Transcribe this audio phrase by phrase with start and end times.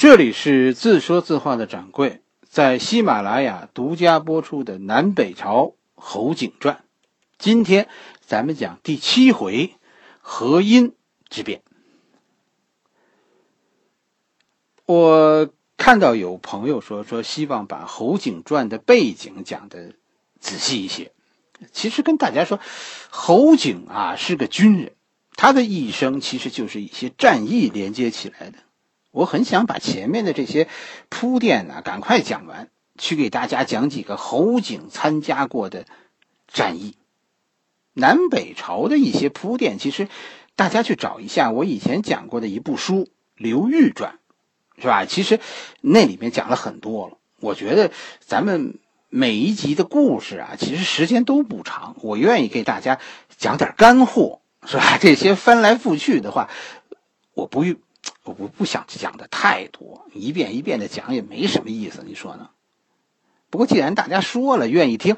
[0.00, 6.76] 这里是自说自话的掌柜在喜马拉雅独家播出的《南北朝侯景传》，
[7.36, 7.86] 今天
[8.24, 9.74] 咱们讲第七回
[10.20, 10.94] 河阴
[11.28, 11.60] 之变。
[14.86, 19.92] 我看到有朋友说说希望把侯景传的背景讲的
[20.40, 21.12] 仔细一些。
[21.72, 22.58] 其实跟大家说，
[23.10, 24.92] 侯景啊是个军人，
[25.36, 28.60] 他的一生其实就是一些战役连接起来的。
[29.10, 30.68] 我很想把前面的这些
[31.08, 35.84] 铺垫呢赶快讲完，去给大家讲几个侯景参加过的
[36.46, 36.96] 战役。
[37.92, 40.08] 南北朝的一些铺垫，其实
[40.54, 43.04] 大家去找一下我以前讲过的一部书
[43.34, 44.18] 《刘裕传》，
[44.80, 45.04] 是吧？
[45.06, 45.40] 其实
[45.80, 47.18] 那里面讲了很多了。
[47.40, 47.90] 我觉得
[48.20, 53.00] 咱们每一集的故事啊，其实时间都不长，我愿意给大家
[53.36, 54.98] 讲点干货，是吧？
[55.00, 56.48] 这些翻来覆去的话，
[57.34, 57.76] 我不用。
[58.24, 62.50] 我不不想讲的太多，一遍一遍的讲也没什么意思，你说呢？
[63.50, 65.16] 不过既然大家说了愿意听，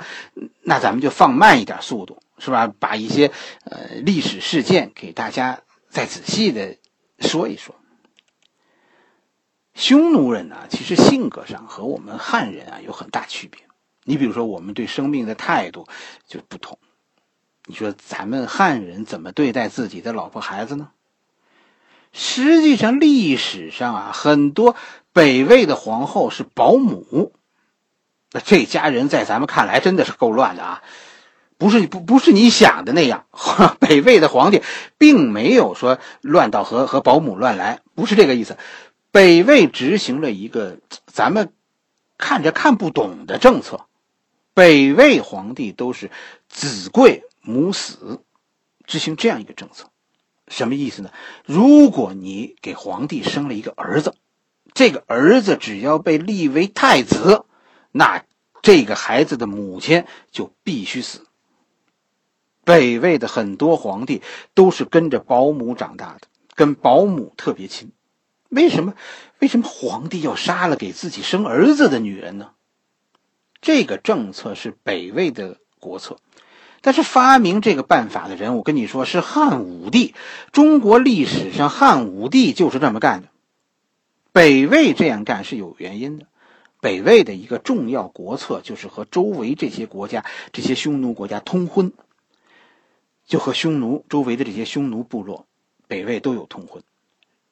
[0.62, 2.72] 那咱们就放慢一点速度，是吧？
[2.78, 3.30] 把一些
[3.64, 6.76] 呃历史事件给大家再仔细的
[7.18, 7.74] 说一说。
[9.74, 13.60] 匈奴人呢，其实性格上和我们汉人啊有很大区别。
[14.04, 15.86] 你比如说，我们对生命的态度
[16.26, 16.78] 就不同。
[17.66, 20.90] 你说咱们汉人怎么对待自己的老婆孩子呢？
[22.12, 24.76] 实际上，历史上啊，很多
[25.12, 27.32] 北魏的皇后是保姆，
[28.32, 30.82] 那这家人在咱们看来真的是够乱的啊！
[31.58, 33.26] 不是不不是你想的那样，
[33.78, 34.62] 北魏的皇帝
[34.98, 38.56] 并没有说乱到和和保姆乱来，不是这个意思。
[39.12, 41.52] 北魏执行了一个咱们
[42.18, 43.86] 看着看不懂的政策，
[44.54, 46.10] 北魏皇帝都是
[46.48, 48.20] 子贵母死，
[48.84, 49.91] 执行这样一个政策。
[50.52, 51.10] 什么意思呢？
[51.46, 54.14] 如果你给皇帝生了一个儿子，
[54.74, 57.46] 这个儿子只要被立为太子，
[57.90, 58.24] 那
[58.60, 61.26] 这个孩子的母亲就必须死。
[62.64, 64.22] 北魏的很多皇帝
[64.54, 67.90] 都是跟着保姆长大的，跟保姆特别亲。
[68.50, 68.94] 为什么？
[69.40, 72.50] 为什么皇帝要杀了给自己生儿子的女人呢？
[73.60, 76.18] 这个政策是北魏的国策。
[76.84, 80.14] 但是发明这个办法的人，我跟你说是汉武帝。
[80.50, 83.28] 中国历史上汉武帝就是这么干的。
[84.32, 86.26] 北魏这样干是有原因的。
[86.80, 91.92] 北魏的一个重要国策就是和周围这些国家、这些匈奴国家通婚，
[93.28, 95.46] 就和匈奴周围的这些匈奴部落，
[95.86, 96.82] 北魏都有通婚，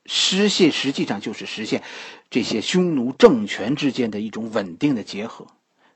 [0.06, 1.84] 实现实际上就是实现
[2.30, 5.46] 这些匈奴政权之间的一种稳定的结合，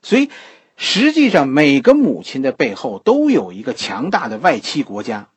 [0.01, 0.29] 所以。
[0.77, 5.29] 实际上，每个母亲的背后都有一个强大的外戚国家。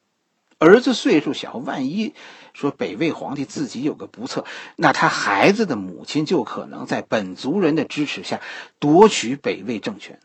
[0.58, 2.14] 儿子岁数小，万一
[2.52, 4.44] 说北魏皇帝自己有个不测，
[4.74, 8.40] 那他孩子的母亲就可能在本族人的支持下
[8.80, 10.18] 夺取北魏政权。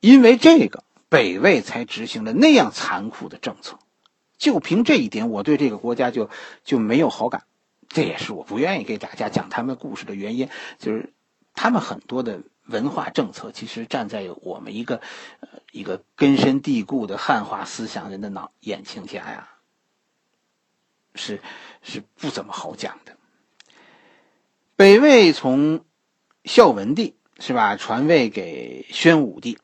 [0.00, 3.78] 因为这个，北魏才执行了那样残酷的政策。
[4.38, 6.30] 就凭这一点，我对这个国家就
[6.64, 7.42] 就没有好感。
[7.88, 10.48] 这也是我不愿意给大家讲他们故事的原因，
[10.78, 11.12] 就是
[11.52, 12.40] 他们很多的。
[12.68, 15.00] 文化政策其实站在我们一个
[15.72, 19.48] 一个根深蒂固的汉化思想人的脑眼睛下呀，
[21.14, 21.40] 是
[21.82, 23.16] 是不怎么好讲的。
[24.76, 25.84] 北魏从
[26.44, 29.58] 孝文帝是吧传位给宣武帝，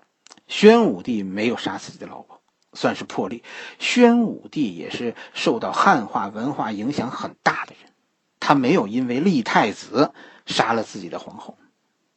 [0.49, 2.41] 宣武帝没有杀自己的老婆，
[2.73, 3.45] 算是破例。
[3.79, 7.93] 宣武帝也是受到汉化文化影响很大的人，
[8.41, 10.13] 他没有因为立太子
[10.47, 11.59] 杀了自己的皇后。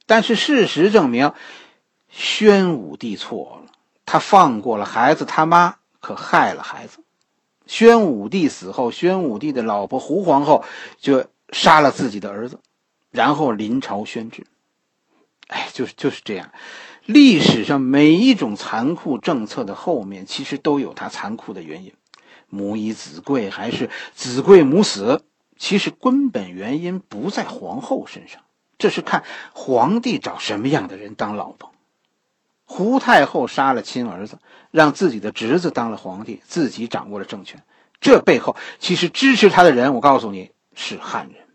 [0.08, 1.34] 但是事实证明，
[2.10, 3.72] 宣武帝错了，
[4.06, 7.04] 他放过了孩子他妈，可害了孩子。
[7.68, 10.64] 宣武帝死后，宣武帝的老婆胡皇后
[11.00, 12.60] 就杀了自己的儿子，
[13.12, 14.48] 然后临朝宣旨。
[15.48, 16.52] 哎，就是就是这样。
[17.06, 21.94] 历史上每一种残酷政策的后面，其实都有它残酷的原因。
[22.50, 25.24] 母以子贵还是子贵母死，
[25.58, 28.42] 其实根本原因不在皇后身上。
[28.78, 31.72] 这是看皇帝找什么样的人当老婆。
[32.66, 34.40] 胡太后杀了亲儿子，
[34.72, 37.64] 让自己的侄子当了皇帝，自己掌握了政权。
[38.00, 41.48] 这背后其实支持他的人，我告诉你是汉人。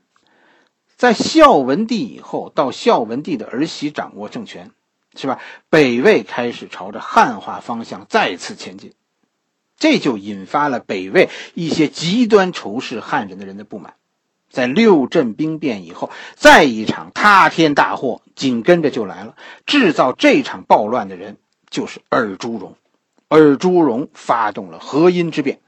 [0.97, 4.71] 在孝文帝以后，到孝文帝的儿媳掌握政权，
[5.15, 5.39] 是吧？
[5.69, 8.95] 北魏开始朝着汉化方向再次前进，
[9.77, 13.95] 这就引发了北魏一些极端仇视汉人的人的不满。
[14.53, 19.35] 在六镇兵变以后，再一场塌天大祸紧跟着就来了。
[19.65, 21.39] 制造这场暴乱的人
[21.71, 22.77] 就是尔朱荣。
[23.29, 25.59] 尔朱荣发动了河阴之变，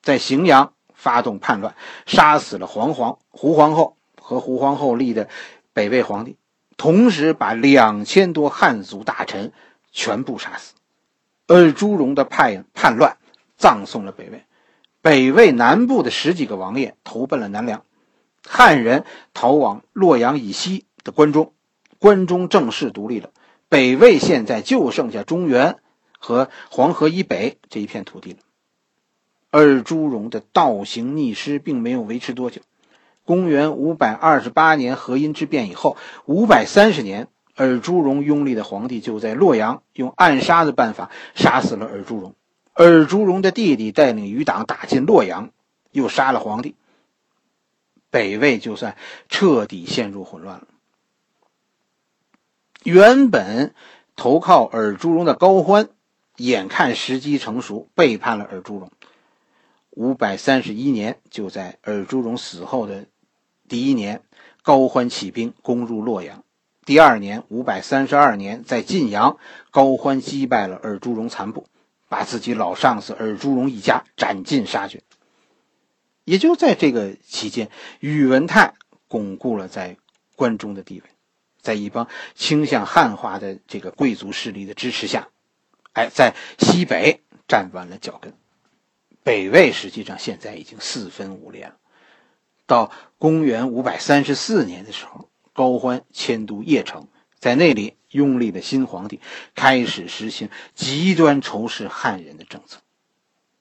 [0.00, 1.76] 在荥阳发动叛乱，
[2.06, 5.28] 杀死了黄皇胡皇后和胡皇后立的
[5.74, 6.38] 北魏皇帝，
[6.78, 9.52] 同时把两千多汉族大臣
[9.92, 10.72] 全部杀死。
[11.46, 13.18] 尔朱荣的叛叛乱
[13.58, 14.45] 葬送了北魏，
[15.06, 17.84] 北魏南部的十几个王爷投奔了南梁，
[18.44, 19.04] 汉人
[19.34, 21.52] 逃往洛阳以西的关中，
[22.00, 23.30] 关中正式独立了。
[23.68, 25.78] 北魏现在就剩下中原
[26.18, 28.38] 和黄河以北这一片土地了。
[29.52, 32.60] 尔朱荣的倒行逆施并没有维持多久。
[33.24, 42.34] 公元五百二十八年河阴之变以后，五百三十年，尔朱荣拥立的皇帝就在洛阳用暗杀的办法杀死了尔朱荣。
[42.76, 45.50] 尔朱荣的弟弟带领余党打进洛阳，
[45.92, 46.74] 又杀了皇帝。
[48.10, 48.96] 北魏就算
[49.30, 50.66] 彻底陷入混乱了。
[52.82, 53.74] 原本
[54.14, 55.88] 投靠尔朱荣的高欢，
[56.36, 58.90] 眼看时机成熟，背叛了尔朱荣。
[59.90, 63.06] 五百三十一年，就在尔朱荣死后的
[63.68, 64.22] 第一年，
[64.62, 66.44] 高欢起兵攻入洛阳。
[66.84, 69.38] 第二年，五百三十二年，在晋阳，
[69.70, 71.66] 高欢击败了尔朱荣残部，
[72.08, 75.02] 把自己老上司尔朱荣一家斩尽杀绝。
[76.24, 77.70] 也就在这个期间，
[78.00, 78.74] 宇文泰
[79.08, 79.96] 巩固了在
[80.34, 81.10] 关中的地位，
[81.60, 85.28] 在一帮倾向汉化的这个贵族势力的支持下，
[85.92, 88.34] 哎，在西北站稳了脚跟。
[89.22, 91.76] 北魏实际上现在已经四分五裂了。
[92.66, 97.06] 到公元五百三十四年的时候，高欢迁都邺城，
[97.38, 99.20] 在那里拥立的新皇帝
[99.54, 102.80] 开始实行极端仇视汉人的政策。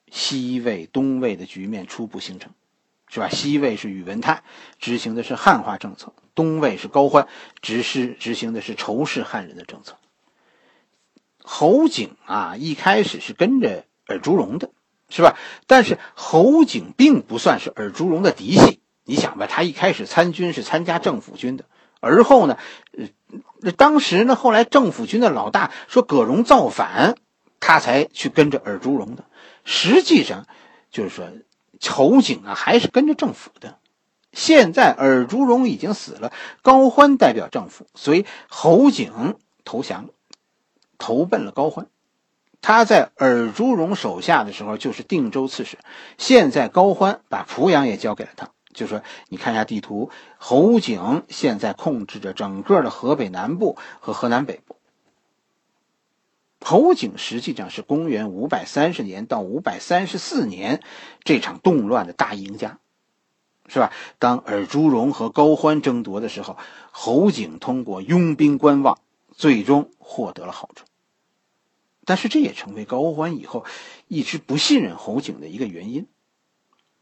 [0.09, 2.51] 西魏、东魏的局面初步形成，
[3.07, 3.29] 是吧？
[3.29, 4.41] 西魏是宇文泰
[4.79, 7.27] 执行的是汉化政策，东魏是高欢
[7.61, 9.97] 执施执行的是仇视汉人的政策。
[11.43, 14.71] 侯景啊，一开始是跟着尔朱荣的。
[15.07, 15.37] 是吧？
[15.67, 18.81] 但是侯景并不算是尔朱荣的嫡系。
[19.03, 21.65] 你想吧，他一开始参军是参加政府军的，
[21.99, 22.57] 而后呢，
[22.97, 23.07] 呃，
[23.77, 27.15] 当时呢，后来政府军的老大说葛荣造反，
[27.59, 29.25] 他才去跟着尔朱荣的。
[29.63, 30.45] 实际上，
[30.91, 31.25] 就是说
[31.89, 33.79] 侯景啊，还是跟着政府的。
[34.31, 40.09] 现在尔朱荣已经死了，高欢代表政府，所以侯景投降，
[40.97, 41.87] 投奔了高欢。
[42.61, 45.77] 他在尔朱荣手下的时候就是定州刺史，
[46.17, 54.75] 现在高欢把濮阳也交给了他，就说你看一下地图，侯景现在控制着整个的河北南部和河南北部。
[56.61, 60.81] 侯景实际上是公元五百三十年到五百三十四年
[61.23, 62.79] 这场动乱的大赢家，
[63.67, 63.91] 是吧？
[64.19, 66.57] 当尔朱荣和高欢争夺的时候，
[66.91, 68.99] 侯景通过拥兵观望，
[69.31, 70.85] 最终获得了好处。
[72.03, 73.63] 但是这也成为高欢以后
[74.07, 76.07] 一直不信任侯景的一个原因。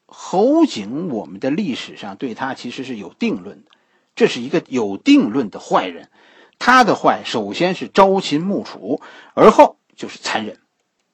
[0.05, 3.71] 侯景，我们的历史上对他其实是有定论的，
[4.15, 6.09] 这是一个有定论的坏人。
[6.59, 9.01] 他的坏，首先是朝秦暮楚，
[9.33, 10.59] 而后就是残忍。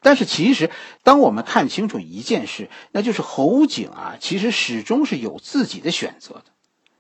[0.01, 0.69] 但是其实，
[1.03, 6.45] 当我们看清楚一件事，那就是侯景啊，其实始终是有自己的选择的。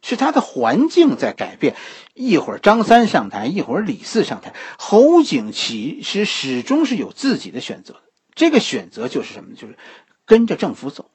[0.01, 1.75] 是他的环境在改变，
[2.13, 8.01] 一会儿张三上台，一会儿李四上台，侯景其实始终是有自己的选择的。
[8.33, 9.55] 这个选择就是什么？
[9.55, 9.77] 就是
[10.25, 11.11] 跟着政府走，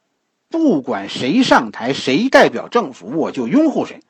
[0.55, 4.03] 不管谁上台，谁代表政府，我就拥护谁。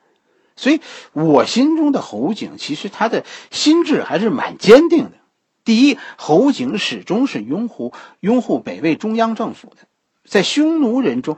[0.55, 0.79] 所以，
[1.11, 5.13] 我心中的侯景，其实他的心智还是蛮坚定的。
[5.63, 9.87] 第一，侯景始终是拥护拥护北魏中央政府的，
[10.23, 11.35] 在匈奴人中。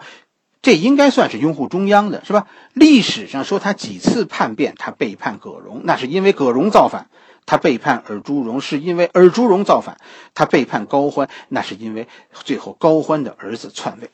[0.62, 2.46] 这应该算是拥护中央的，是吧？
[2.74, 7.06] 历史上说他几次叛变，他背叛葛荣，那是因为葛荣造反；
[7.46, 9.96] 他背叛尔朱荣，是因为尔朱荣造反；
[10.34, 14.10] 他背叛高欢，那是因为最后高欢的儿子篡位。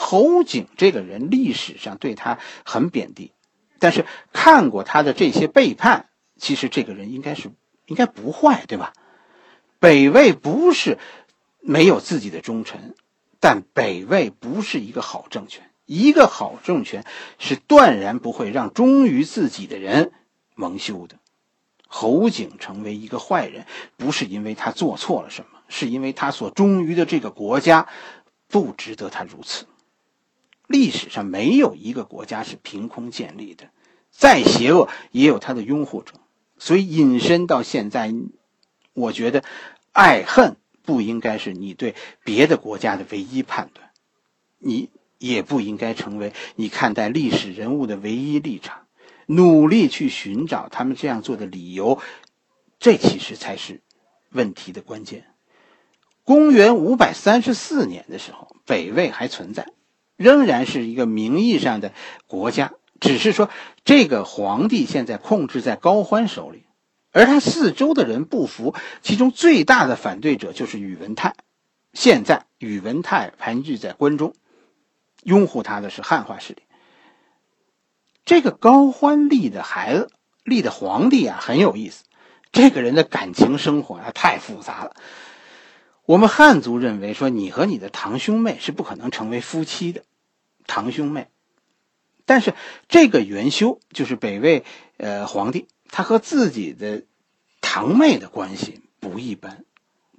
[0.00, 3.32] 侯景这个人，历史上对他很贬低，
[3.80, 7.50] 但是看过他的这些背叛，其实这个人应该是
[7.86, 8.92] 应该不坏，对吧？
[9.80, 10.98] 北魏不是
[11.60, 12.94] 没有自己的忠臣。
[13.40, 17.04] 但北魏不是一个好政权，一个好政权
[17.40, 20.12] 是断然不会让忠于自己的人
[20.54, 21.16] 蒙羞的。
[21.88, 27.88] 侯景成为一个坏人，不是因为他做错了什么，是因为他所忠于的这个国家
[28.46, 29.66] 不值得他如此。
[30.68, 33.70] 历史上没有一个国家是凭空建立的，
[34.12, 36.14] 再邪恶也有他的拥护者。
[36.56, 38.14] 所以引申到现在，
[38.92, 39.42] 我觉得
[39.90, 40.56] 爱恨。
[40.84, 41.94] 不应该是你对
[42.24, 43.90] 别的国家的唯一判断，
[44.58, 48.86] 你也不应该成为你看待历史人物的唯一立场。
[49.26, 52.00] 努力去寻找他们这样做的理由，
[52.78, 53.82] 这其实才是
[54.30, 55.26] 问题的关键。
[56.24, 59.70] 公元五百三十四年的时候，北魏还存在，
[60.18, 61.92] 仍然是一个名义上的
[62.26, 63.48] 国家，只是说
[63.84, 66.64] 这个皇帝现在控制在高欢手里，
[67.12, 71.34] 而他四周的人不服，其中最大的反对者就是宇文泰。
[71.92, 74.34] 现在宇文泰盘踞在关中，
[75.22, 76.62] 拥护他的是汉化势力。
[78.24, 80.10] 这个高欢立的孩子
[80.42, 82.04] 立的皇帝啊，很有意思。
[82.50, 84.96] 这个人的感情生活啊，太复杂了。
[86.04, 90.02] 我们汉族认为说，你和你的堂兄妹是不可能成为夫妻的，
[90.68, 91.26] 堂兄妹。
[92.24, 92.54] 但是
[92.88, 94.62] 这个元修就是北魏
[94.98, 97.02] 呃皇帝，他和自己的
[97.60, 99.64] 堂妹的关系不一般。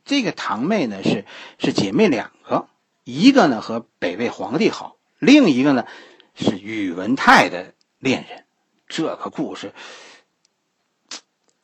[0.04, 1.24] 这个堂妹呢是
[1.60, 2.68] 是姐妹两个，
[3.04, 5.86] 一个呢和北魏皇帝好，另一个呢
[6.34, 8.44] 是宇文泰的恋人。
[8.88, 9.72] 这个故事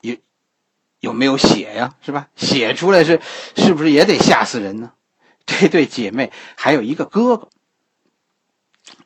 [0.01, 0.15] 有
[1.00, 1.96] 有没有写呀？
[2.04, 2.30] 是吧？
[2.36, 3.20] 写出来是
[3.56, 4.94] 是不是也得吓死人呢？
[5.48, 7.50] 这对姐妹还有一个哥哥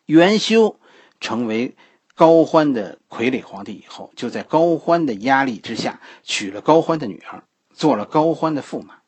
[0.09, 0.75] 元修。
[1.21, 1.75] 成为
[2.15, 8.99] 高欢的傀儡皇帝以后，就在高欢的压力之下娶了高欢的女儿，做了高欢的驸马。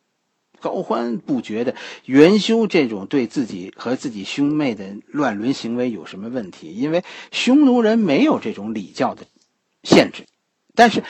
[0.59, 9.23] 高欢不觉得元修这种对自己和自己兄妹的乱伦行为有什么问题，因为匈奴人没有这种礼教的
[9.83, 10.25] 限制。
[10.75, 11.05] 但是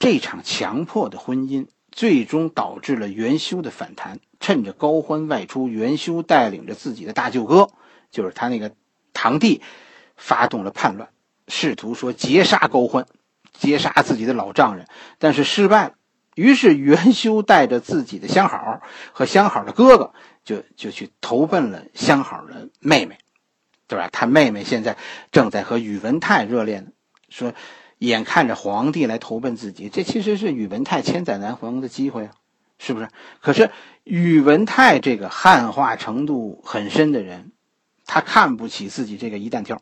[0.00, 4.18] 这场强迫的婚姻最终导致了元修的反弹。
[4.40, 7.70] 趁着高欢外出，元修带领着自己的大舅哥，
[8.10, 8.72] 就是他那个
[9.18, 9.60] 堂弟。
[10.20, 11.10] 发动了叛乱，
[11.46, 13.06] 试图说劫杀高欢，
[13.56, 14.88] 劫杀自己的老丈人，
[15.20, 15.94] 但是失败了。
[16.34, 18.82] 于是元修带着自己的相好
[19.12, 23.16] 和相好的哥哥，就就去投奔了相好的妹妹，
[23.86, 24.08] 对吧？
[24.10, 24.96] 他妹妹现在
[25.30, 26.90] 正在和宇文泰热恋呢。
[27.28, 27.54] 说，
[27.98, 32.32] 眼看着皇帝来投奔自己，这其实是宇文泰千载难逢的机会啊，
[32.80, 33.08] 是不是？
[33.40, 33.70] 可是
[34.02, 37.52] 宇文泰这个汉化程度很深的人，
[38.08, 39.80] 他看不起自己这个一弹跳。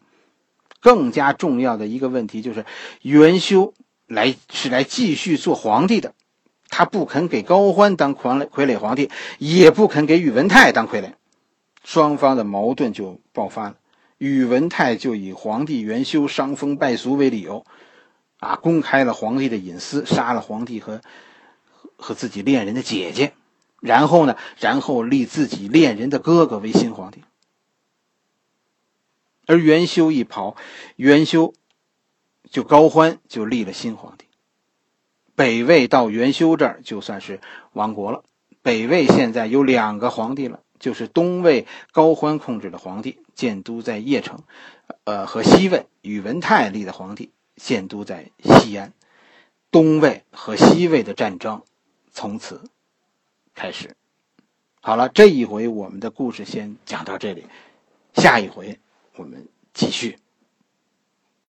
[0.78, 2.64] 更加重要的一个问题就是，
[3.00, 3.72] 元修
[4.06, 6.14] 来是来继续做皇帝的，
[6.68, 11.14] 他不肯给高欢当傀傀儡皇帝，也不肯给宇文泰当傀儡，
[11.82, 13.76] 双方的矛盾就爆发了。
[14.18, 17.64] 宇文泰就以皇帝元修伤风败俗为理由，
[18.38, 21.00] 啊，公开了皇帝的隐私，杀了皇帝和
[21.96, 23.32] 和自己恋人的姐姐，
[23.80, 27.22] 然后呢，然后立自己恋人的哥哥为新皇帝。
[29.46, 30.56] 而元修一跑，
[30.96, 31.54] 元修
[32.50, 34.26] 就高欢就立了新皇帝。
[35.34, 37.40] 北魏到元修这儿就算是
[37.72, 38.24] 亡国了。
[38.62, 44.42] 北魏现在有两个皇帝了，就是东魏高欢控制的皇帝建都在邺城，
[45.04, 48.92] 呃，和西魏宇文泰立的皇帝建都在西安。
[49.70, 51.62] 东魏和西魏的战争
[52.10, 52.62] 从此
[53.54, 53.94] 开始。
[54.80, 57.44] 好了，这一回我们的故事先讲到这里，
[58.14, 58.80] 下一回。
[59.16, 60.18] 我们继续。